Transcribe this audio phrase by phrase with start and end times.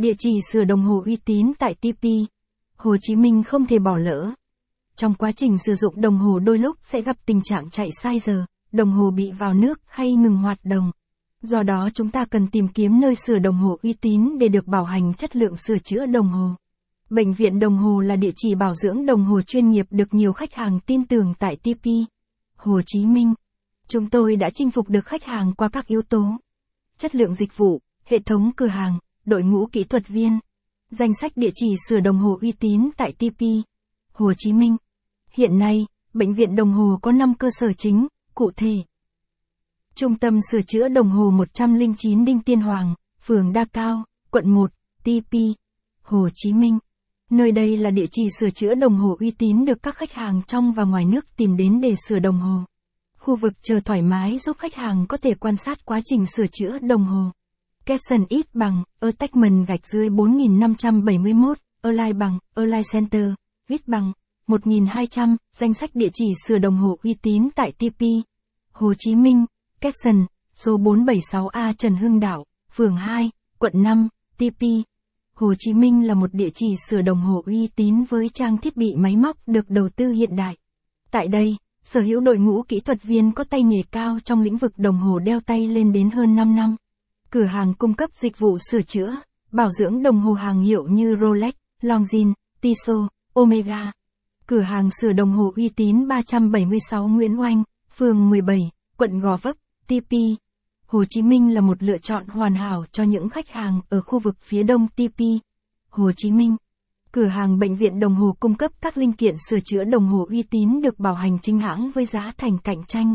[0.00, 2.04] Địa chỉ sửa đồng hồ uy tín tại TP.
[2.76, 4.30] Hồ Chí Minh không thể bỏ lỡ.
[4.96, 8.18] Trong quá trình sử dụng đồng hồ đôi lúc sẽ gặp tình trạng chạy sai
[8.18, 10.90] giờ, đồng hồ bị vào nước hay ngừng hoạt động.
[11.42, 14.66] Do đó chúng ta cần tìm kiếm nơi sửa đồng hồ uy tín để được
[14.66, 16.48] bảo hành chất lượng sửa chữa đồng hồ.
[17.10, 20.32] Bệnh viện đồng hồ là địa chỉ bảo dưỡng đồng hồ chuyên nghiệp được nhiều
[20.32, 21.86] khách hàng tin tưởng tại TP.
[22.56, 23.34] Hồ Chí Minh.
[23.88, 26.24] Chúng tôi đã chinh phục được khách hàng qua các yếu tố.
[26.96, 30.38] Chất lượng dịch vụ, hệ thống cửa hàng, đội ngũ kỹ thuật viên.
[30.90, 33.42] Danh sách địa chỉ sửa đồng hồ uy tín tại TP.
[34.12, 34.76] Hồ Chí Minh.
[35.32, 38.74] Hiện nay, bệnh viện đồng hồ có 5 cơ sở chính, cụ thể.
[39.94, 44.70] Trung tâm sửa chữa đồng hồ 109 Đinh Tiên Hoàng, phường Đa Cao, quận 1,
[45.04, 45.34] TP,
[46.02, 46.78] Hồ Chí Minh.
[47.30, 50.42] Nơi đây là địa chỉ sửa chữa đồng hồ uy tín được các khách hàng
[50.46, 52.64] trong và ngoài nước tìm đến để sửa đồng hồ.
[53.18, 56.46] Khu vực chờ thoải mái giúp khách hàng có thể quan sát quá trình sửa
[56.52, 57.30] chữa đồng hồ
[57.90, 63.24] caption ít bằng, Attachment gạch dưới 4571, Align bằng, Align Center,
[63.68, 64.12] viết bằng,
[64.46, 68.02] 1200, danh sách địa chỉ sửa đồng hồ uy tín tại TP.
[68.72, 69.46] Hồ Chí Minh,
[69.80, 74.62] caption, số 476A Trần Hưng Đạo, phường 2, quận 5, TP.
[75.34, 78.76] Hồ Chí Minh là một địa chỉ sửa đồng hồ uy tín với trang thiết
[78.76, 80.56] bị máy móc được đầu tư hiện đại.
[81.10, 84.56] Tại đây, sở hữu đội ngũ kỹ thuật viên có tay nghề cao trong lĩnh
[84.56, 86.76] vực đồng hồ đeo tay lên đến hơn 5 năm.
[87.32, 89.16] Cửa hàng cung cấp dịch vụ sửa chữa,
[89.52, 93.92] bảo dưỡng đồng hồ hàng hiệu như Rolex, Longines, Tissot, Omega.
[94.46, 97.62] Cửa hàng sửa đồng hồ uy tín 376 Nguyễn Oanh,
[97.96, 100.12] phường 17, quận Gò Vấp, TP.
[100.86, 104.18] Hồ Chí Minh là một lựa chọn hoàn hảo cho những khách hàng ở khu
[104.18, 105.20] vực phía đông TP.
[105.88, 106.56] Hồ Chí Minh.
[107.12, 110.26] Cửa hàng bệnh viện đồng hồ cung cấp các linh kiện sửa chữa đồng hồ
[110.30, 113.14] uy tín được bảo hành chính hãng với giá thành cạnh tranh.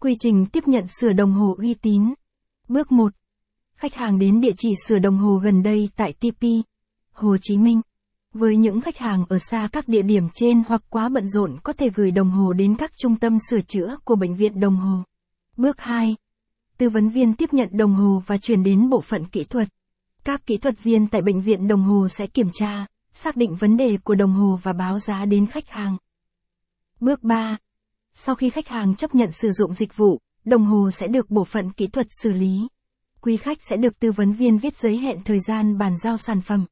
[0.00, 2.14] Quy trình tiếp nhận sửa đồng hồ uy tín.
[2.68, 3.12] Bước 1.
[3.80, 6.44] Khách hàng đến địa chỉ sửa đồng hồ gần đây tại TP.
[7.12, 7.80] Hồ Chí Minh.
[8.34, 11.72] Với những khách hàng ở xa các địa điểm trên hoặc quá bận rộn có
[11.72, 15.02] thể gửi đồng hồ đến các trung tâm sửa chữa của bệnh viện đồng hồ.
[15.56, 16.16] Bước 2.
[16.78, 19.68] Tư vấn viên tiếp nhận đồng hồ và chuyển đến bộ phận kỹ thuật.
[20.24, 23.76] Các kỹ thuật viên tại bệnh viện đồng hồ sẽ kiểm tra, xác định vấn
[23.76, 25.96] đề của đồng hồ và báo giá đến khách hàng.
[27.00, 27.56] Bước 3.
[28.14, 31.44] Sau khi khách hàng chấp nhận sử dụng dịch vụ, đồng hồ sẽ được bộ
[31.44, 32.68] phận kỹ thuật xử lý.
[33.22, 36.40] Quý khách sẽ được tư vấn viên viết giấy hẹn thời gian bàn giao sản
[36.40, 36.66] phẩm.